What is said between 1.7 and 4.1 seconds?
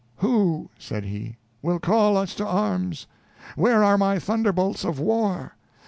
call us to arms? Where are